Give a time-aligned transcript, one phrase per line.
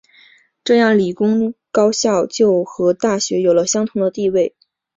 [0.63, 4.55] 这样理工高校就和大学有了相同的地位。